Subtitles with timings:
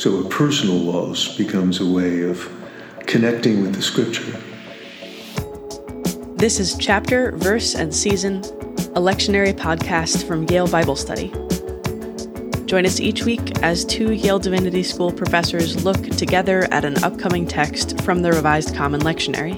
[0.00, 2.50] So a personal loss becomes a way of
[3.00, 4.32] connecting with the scripture.
[6.36, 8.36] This is Chapter, Verse, and Season,
[8.96, 11.28] a lectionary podcast from Yale Bible Study.
[12.64, 17.46] Join us each week as two Yale Divinity School professors look together at an upcoming
[17.46, 19.54] text from the Revised Common Lectionary.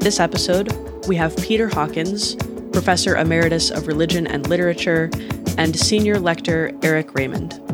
[0.00, 0.72] This episode,
[1.06, 2.34] we have Peter Hawkins,
[2.72, 5.10] Professor Emeritus of Religion and Literature,
[5.58, 7.65] and Senior Lector Eric Reymond.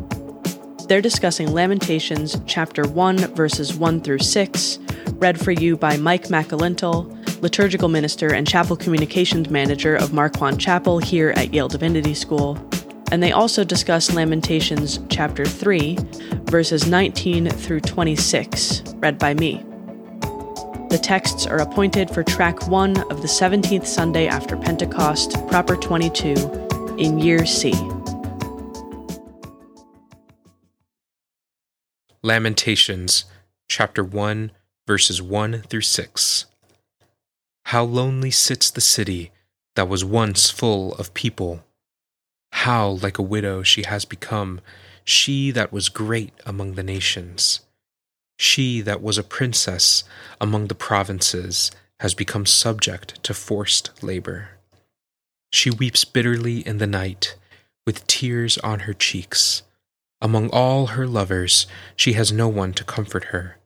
[0.92, 4.78] They're discussing Lamentations, Chapter 1, verses 1 through 6,
[5.12, 10.98] read for you by Mike McAlintal, liturgical minister and chapel communications manager of Marquand Chapel
[10.98, 12.58] here at Yale Divinity School,
[13.10, 15.96] and they also discuss Lamentations chapter 3,
[16.50, 19.64] verses 19 through 26, read by me.
[20.90, 26.34] The texts are appointed for track 1 of the 17th Sunday after Pentecost, proper 22,
[26.98, 27.72] in year C.
[32.22, 33.24] Lamentations
[33.68, 34.52] chapter 1,
[34.86, 36.46] verses 1 through 6.
[37.66, 39.32] How lonely sits the city
[39.74, 41.64] that was once full of people
[42.52, 44.60] how like a widow she has become,
[45.04, 47.60] she that was great among the nations.
[48.38, 50.04] She that was a princess
[50.40, 54.50] among the provinces has become subject to forced labor.
[55.52, 57.36] She weeps bitterly in the night,
[57.84, 59.62] with tears on her cheeks.
[60.22, 63.58] Among all her lovers, she has no one to comfort her.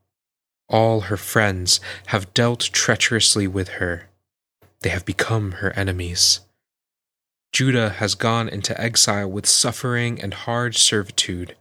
[0.71, 4.09] All her friends have dealt treacherously with her.
[4.81, 6.41] They have become her enemies.
[7.53, 11.55] Judah has gone into exile with suffering and hard servitude.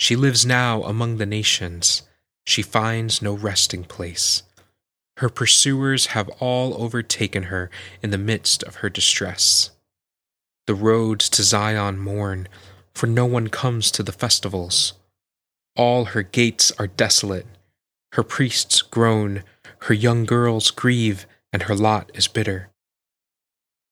[0.00, 2.02] She lives now among the nations.
[2.44, 4.42] She finds no resting place.
[5.18, 7.70] Her pursuers have all overtaken her
[8.02, 9.70] in the midst of her distress.
[10.66, 12.48] The roads to Zion mourn,
[12.94, 14.94] for no one comes to the festivals.
[15.76, 17.46] All her gates are desolate.
[18.12, 19.42] Her priests groan,
[19.82, 22.70] her young girls grieve, and her lot is bitter.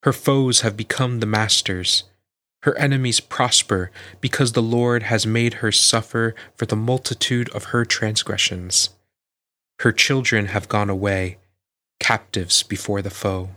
[0.04, 2.04] Her foes have become the masters.
[2.62, 7.84] Her enemies prosper because the Lord has made her suffer for the multitude of her
[7.84, 8.91] transgressions.
[9.80, 11.38] Her children have gone away,
[11.98, 13.50] captives before the foe.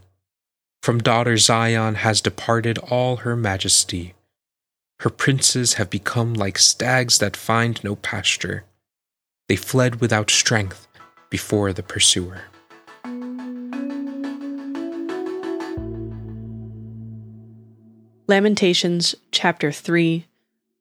[0.81, 4.13] From daughter Zion has departed all her majesty.
[4.99, 8.65] Her princes have become like stags that find no pasture.
[9.47, 10.87] They fled without strength
[11.29, 12.41] before the pursuer.
[18.27, 20.25] Lamentations chapter 3,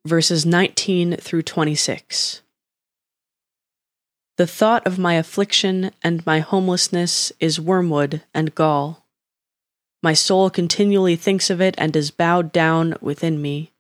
[0.06, 2.40] verses 19 through 26.
[4.36, 9.04] The thought of my affliction and my homelessness is wormwood and gall.
[10.02, 13.73] My soul continually thinks of it and is bowed down within me.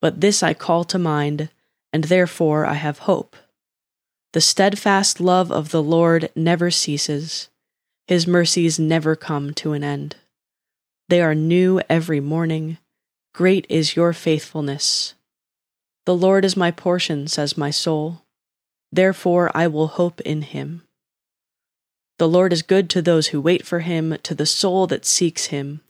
[0.00, 1.50] But this I call to mind,
[1.92, 3.36] and therefore I have hope.
[4.32, 7.48] The steadfast love of the Lord never ceases,
[8.06, 10.16] his mercies never come to an end.
[11.08, 12.78] They are new every morning.
[13.34, 15.14] Great is your faithfulness.
[16.06, 18.22] The Lord is my portion, says my soul.
[18.92, 20.82] Therefore I will hope in him.
[22.18, 25.46] The Lord is good to those who wait for him, to the soul that seeks
[25.46, 25.80] him.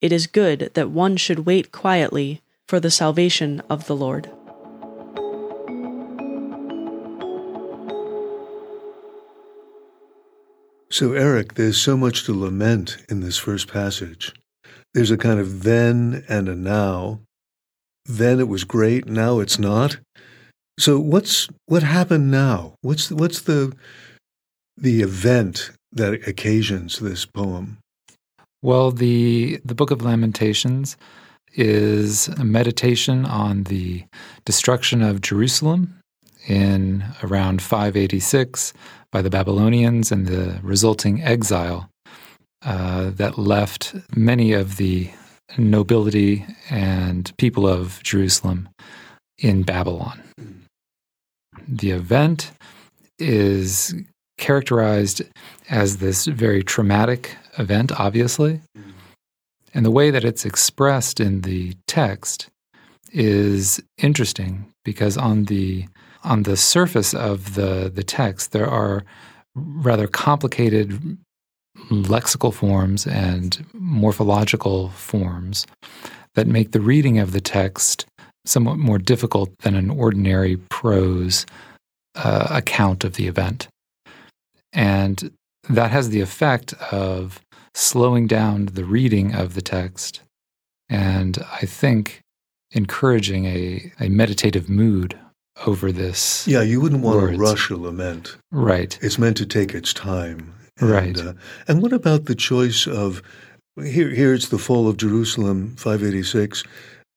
[0.00, 4.30] It is good that one should wait quietly for the salvation of the Lord.
[10.90, 14.34] So, Eric, there's so much to lament in this first passage.
[14.94, 17.20] There's a kind of then and a now.
[18.06, 19.98] Then it was great, now it's not.
[20.78, 22.74] So what's what happened now?
[22.82, 23.74] What's what's the
[24.76, 27.78] the event that occasions this poem?
[28.62, 30.96] Well, the the Book of Lamentations
[31.54, 34.04] is a meditation on the
[34.44, 35.98] destruction of Jerusalem
[36.46, 38.72] in around 586
[39.10, 41.88] by the Babylonians and the resulting exile
[42.64, 45.10] uh, that left many of the
[45.56, 48.68] nobility and people of Jerusalem
[49.38, 50.22] in Babylon.
[51.66, 52.50] The event
[53.18, 53.94] is
[54.38, 55.22] characterized
[55.68, 58.60] as this very traumatic event, obviously.
[59.78, 62.48] And the way that it's expressed in the text
[63.12, 65.86] is interesting because on the
[66.24, 69.04] on the surface of the, the text there are
[69.54, 71.16] rather complicated
[71.90, 75.64] lexical forms and morphological forms
[76.34, 78.04] that make the reading of the text
[78.44, 81.46] somewhat more difficult than an ordinary prose
[82.16, 83.68] uh, account of the event.
[84.72, 85.30] And
[85.68, 87.40] that has the effect of
[87.78, 90.20] slowing down the reading of the text
[90.88, 92.20] and I think
[92.72, 95.18] encouraging a, a meditative mood
[95.66, 96.46] over this.
[96.46, 97.36] Yeah, you wouldn't want words.
[97.36, 98.36] to rush a lament.
[98.50, 98.98] Right.
[99.00, 100.54] It's meant to take its time.
[100.78, 101.18] And, Right.
[101.18, 101.34] Uh,
[101.66, 103.22] and what about the choice of
[103.82, 104.10] here?
[104.10, 106.64] Here it's the fall of Jerusalem, 586,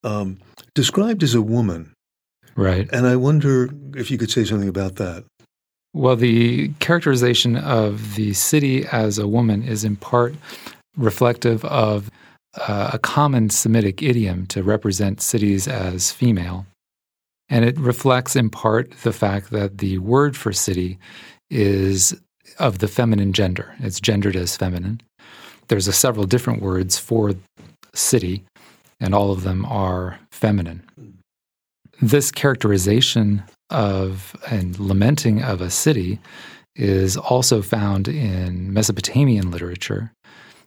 [0.04, 0.38] um,
[0.74, 1.92] described as a woman.
[2.54, 2.88] Right.
[2.92, 5.24] And I wonder if you could say something about that.
[5.94, 10.34] Well, the characterization of the city as a woman is in part
[10.96, 12.10] reflective of
[12.54, 16.66] uh, a common Semitic idiom to represent cities as female.
[17.48, 20.98] And it reflects in part the fact that the word for city
[21.50, 22.18] is
[22.58, 23.74] of the feminine gender.
[23.80, 25.00] It's gendered as feminine.
[25.68, 27.34] There's a several different words for
[27.94, 28.44] city,
[29.00, 30.82] and all of them are feminine.
[32.02, 36.18] This characterization of and lamenting of a city
[36.74, 40.10] is also found in Mesopotamian literature.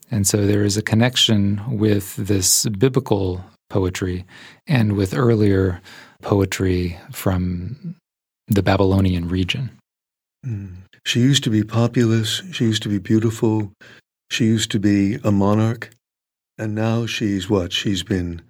[0.10, 4.26] And so there is a connection with this biblical poetry
[4.66, 5.82] and with earlier
[6.22, 7.98] poetry from
[8.48, 9.72] the Babylonian region.
[10.46, 10.78] Mm.
[11.06, 12.44] She used to be populous.
[12.54, 13.74] She used to be beautiful.
[14.32, 15.90] She used to be a monarch.
[16.58, 17.74] And now she's what?
[17.74, 18.42] She's been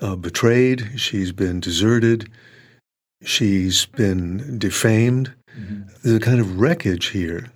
[0.00, 0.92] uh, betrayed.
[0.96, 2.30] She's been deserted.
[3.22, 5.32] She's been defamed.
[6.02, 7.50] There's a kind of wreckage here.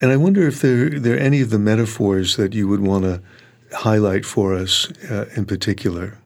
[0.00, 3.04] And I wonder if there, there are any of the metaphors that you would want
[3.04, 3.22] to
[3.72, 6.18] highlight for us uh, in particular.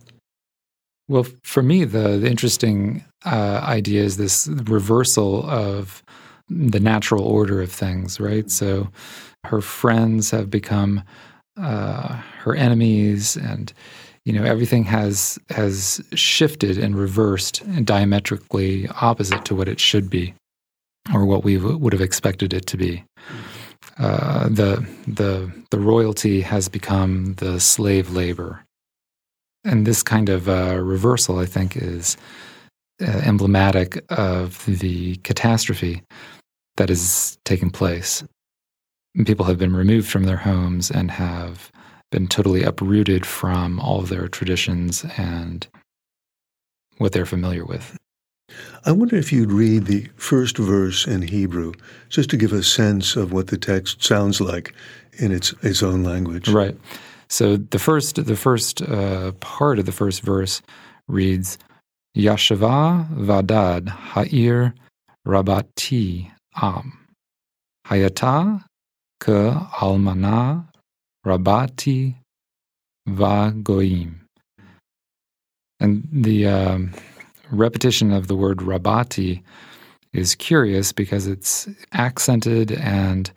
[1.09, 6.03] Well, for me, the, the interesting uh, idea is this reversal of
[6.49, 8.51] the natural order of things, right?
[8.51, 8.89] So
[9.45, 11.03] her friends have become
[11.57, 13.73] uh, her enemies, and
[14.27, 20.11] you know everything has has shifted and reversed and diametrically opposite to what it should
[20.11, 20.35] be,
[21.15, 23.05] or what we w- would have expected it to be.
[23.99, 28.65] Uh, the the the royalty has become the slave labor,
[29.65, 32.17] and this kind of uh, reversal, I think, is
[33.01, 36.03] uh, emblematic of the catastrophe
[36.79, 38.25] that is taking place.
[39.25, 41.71] People have been removed from their homes and have
[42.11, 45.67] been totally uprooted from all of their traditions and
[46.99, 47.97] what they're familiar with.
[48.85, 51.73] I wonder if you'd read the first verse in Hebrew,
[52.09, 54.73] just to give a sense of what the text sounds like
[55.19, 56.49] in its its own language.
[56.49, 56.77] Right.
[57.29, 60.63] So the first the first uh, part of the first verse
[61.09, 61.59] reads
[62.17, 64.75] Yashava Vadad Ha'ir
[65.27, 67.07] Rabati Am
[67.89, 68.65] Hayata
[69.19, 70.69] Ke Almana
[71.27, 72.15] Rabati
[73.09, 74.15] Vagoim.
[75.81, 76.95] And the um,
[77.51, 79.43] repetition of the word Rabati
[80.13, 83.31] is curious because it's accented and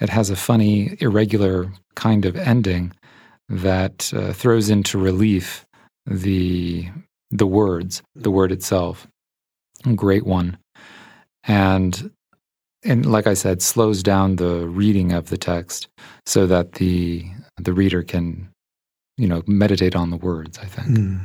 [0.00, 2.92] it has a funny, irregular kind of ending
[3.48, 5.66] that uh, throws into relief
[6.06, 6.88] the
[7.30, 9.06] the words, the word itself.
[9.94, 10.56] Great one,
[11.44, 12.10] and
[12.84, 15.88] and like I said, slows down the reading of the text
[16.26, 17.26] so that the
[17.56, 18.48] the reader can,
[19.16, 20.58] you know, meditate on the words.
[20.58, 20.88] I think.
[20.88, 21.20] Mm.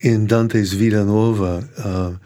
[0.00, 2.16] In Dante's Vita Nuova, uh,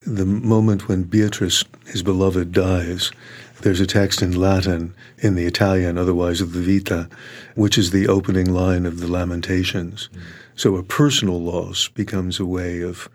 [0.00, 3.12] the moment when Beatrice, his beloved, dies,
[3.60, 7.08] there's a text in Latin, in the Italian, otherwise of the Vita,
[7.54, 10.08] which is the opening line of the Lamentations.
[10.12, 10.20] Mm.
[10.56, 13.08] So a personal loss becomes a way of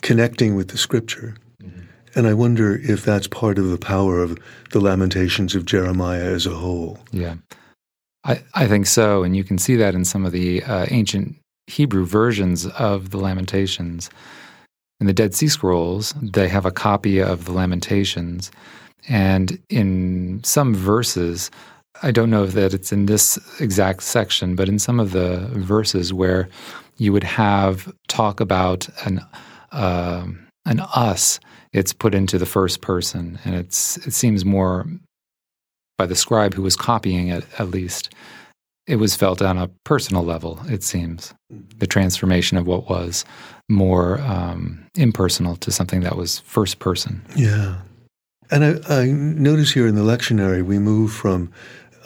[0.00, 1.34] connecting with the scripture.
[2.14, 4.38] And I wonder if that's part of the power of
[4.70, 6.98] the Lamentations of Jeremiah as a whole.
[7.12, 7.36] Yeah,
[8.24, 9.22] I, I think so.
[9.22, 11.36] And you can see that in some of the uh, ancient
[11.66, 14.10] Hebrew versions of the Lamentations.
[15.00, 18.50] In the Dead Sea Scrolls, they have a copy of the Lamentations.
[19.08, 21.50] And in some verses,
[22.02, 26.12] I don't know that it's in this exact section, but in some of the verses
[26.12, 26.48] where
[26.96, 29.20] you would have talk about an
[29.72, 30.26] uh,
[30.64, 31.40] an us,
[31.72, 34.86] it's put into the first person, and it's it seems more
[35.96, 38.14] by the scribe who was copying it, at least.
[38.86, 40.60] It was felt on a personal level.
[40.66, 43.24] It seems the transformation of what was
[43.68, 47.20] more um, impersonal to something that was first person.
[47.36, 47.80] Yeah.
[48.50, 51.52] And I, I, notice here in the lectionary, we move from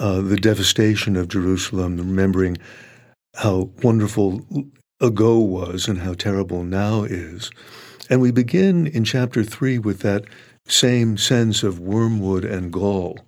[0.00, 2.58] uh, the devastation of Jerusalem, remembering
[3.36, 4.44] how wonderful
[5.00, 7.50] ago was and how terrible now is.
[8.10, 10.24] And we begin in chapter three with that
[10.66, 13.18] same sense of wormwood and gall.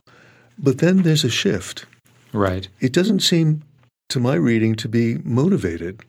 [0.58, 1.86] But then there's a shift.
[2.32, 2.68] Right.
[2.80, 3.62] It doesn't seem,
[4.08, 6.02] to my reading, to be motivated.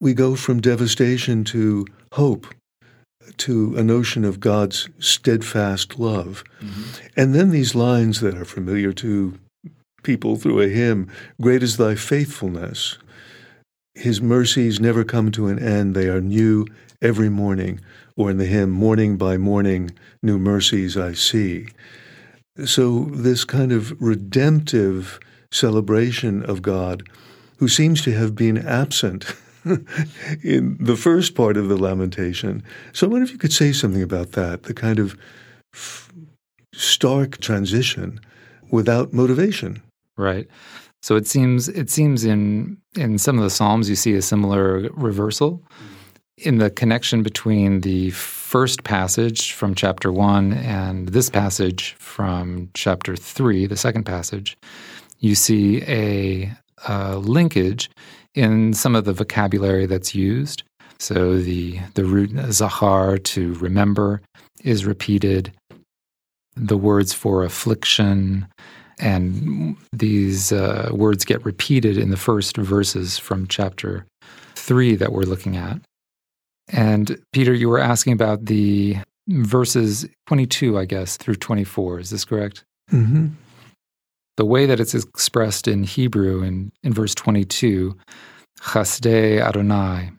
[0.00, 2.46] We go from devastation to hope,
[3.38, 6.44] to a notion of God's steadfast love.
[6.60, 7.06] Mm-hmm.
[7.16, 9.38] And then these lines that are familiar to
[10.02, 12.98] people through a hymn Great is thy faithfulness.
[13.94, 16.66] His mercies never come to an end, they are new
[17.00, 17.80] every morning.
[18.16, 21.68] Or in the hymn, Morning by Morning, New Mercies I See.
[22.64, 25.20] So, this kind of redemptive
[25.52, 27.08] celebration of God,
[27.58, 29.26] who seems to have been absent
[30.42, 32.64] in the first part of the lamentation.
[32.92, 35.16] So, I wonder if you could say something about that, the kind of
[35.72, 36.12] f-
[36.74, 38.20] stark transition
[38.72, 39.80] without motivation.
[40.16, 40.48] Right.
[41.00, 44.90] So it seems it seems in in some of the psalms you see a similar
[44.94, 45.97] reversal mm-hmm.
[46.40, 53.16] In the connection between the first passage from chapter 1 and this passage from chapter
[53.16, 54.56] 3, the second passage.
[55.18, 56.52] You see a,
[56.86, 57.90] a linkage
[58.34, 60.62] in some of the vocabulary that's used.
[61.00, 64.20] So the the root zachar to remember
[64.64, 65.52] is repeated.
[66.56, 68.48] The words for affliction
[68.98, 74.06] and these uh, words get repeated in the first verses from chapter
[74.56, 75.78] three that we're looking at.
[76.68, 78.96] And Peter, you were asking about the
[79.28, 82.00] verses 22, I guess, through 24.
[82.00, 82.64] Is this correct?
[82.92, 83.28] Mm-hmm.
[84.36, 87.96] The way that it's expressed in Hebrew in, in verse 22,
[88.60, 90.10] chasdei Adonai,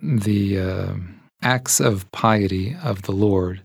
[0.00, 0.94] the uh,
[1.42, 3.60] acts of piety of the Lord.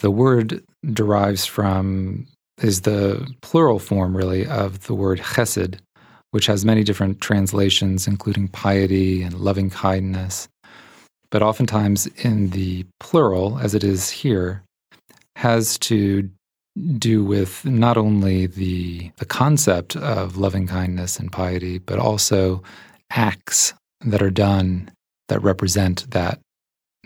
[0.00, 2.26] The word derives from,
[2.62, 5.78] is the plural form really of the word chesed,
[6.30, 10.48] which has many different translations, including piety and loving kindness.
[11.30, 14.62] But oftentimes in the plural, as it is here,
[15.36, 16.28] has to
[16.98, 22.62] do with not only the, the concept of loving kindness and piety, but also
[23.10, 24.90] acts that are done
[25.28, 26.40] that represent that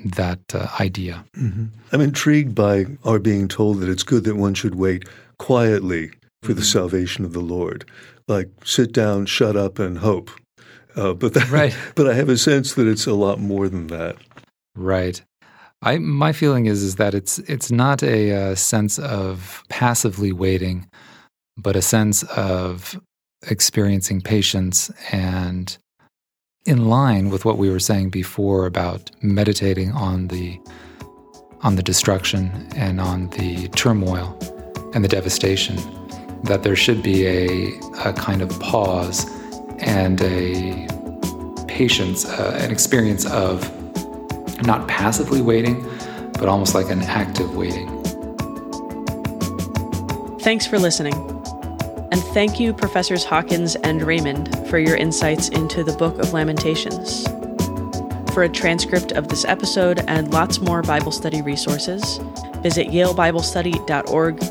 [0.04, 1.24] that uh, idea.
[1.36, 1.66] Mm-hmm.
[1.92, 6.08] I'm intrigued by our being told that it's good that one should wait quietly
[6.42, 6.58] for mm-hmm.
[6.58, 7.88] the salvation of the Lord,
[8.28, 10.30] like sit down, shut up, and hope.
[10.96, 11.76] Uh, but that, right.
[11.94, 14.16] but I have a sense that it's a lot more than that.
[14.76, 15.22] Right.
[15.82, 20.32] I my feeling is is that it's it's not a, a uh, sense of passively
[20.32, 20.88] waiting,
[21.56, 22.98] but a sense of
[23.50, 25.76] experiencing patience and
[26.64, 30.58] in line with what we were saying before about meditating on the
[31.60, 34.38] on the destruction and on the turmoil
[34.94, 35.76] and the devastation
[36.44, 39.30] that there should be a, a kind of pause
[39.78, 40.86] and a
[41.66, 43.70] patience, uh, an experience of
[44.62, 45.82] not passively waiting,
[46.34, 47.88] but almost like an active waiting.
[50.40, 51.14] Thanks for listening.
[52.12, 57.26] And thank you, Professors Hawkins and Reymond, for your insights into the Book of Lamentations.
[58.32, 62.18] For a transcript of this episode and lots more Bible study resources,
[62.58, 64.42] visit yalebiblestudy.org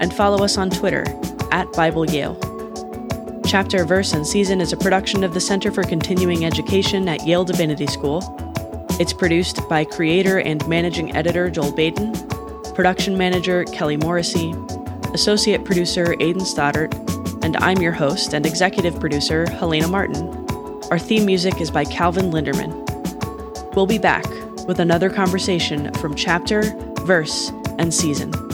[0.00, 1.04] and follow us on Twitter
[1.50, 2.38] at Bible Yale.
[3.46, 7.44] Chapter, Verse, and Season is a production of the Center for Continuing Education at Yale
[7.44, 8.22] Divinity School.
[9.00, 12.12] It's produced by creator and managing editor Joel Baden,
[12.74, 14.54] production manager Kelly Morrissey,
[15.14, 16.94] associate producer Aidan Stoddart,
[17.42, 20.28] and I'm your host and executive producer Helena Martin.
[20.90, 22.84] Our theme music is by Calvin Linderman.
[23.74, 24.26] We'll be back
[24.66, 26.62] with another conversation from chapter,
[27.00, 28.47] verse, and season.